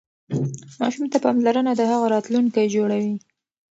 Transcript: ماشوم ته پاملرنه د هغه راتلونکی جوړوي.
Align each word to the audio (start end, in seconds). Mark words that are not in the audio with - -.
ماشوم 0.79 1.05
ته 1.13 1.17
پاملرنه 1.23 1.71
د 1.75 1.81
هغه 1.91 2.05
راتلونکی 2.13 2.65
جوړوي. 2.75 3.15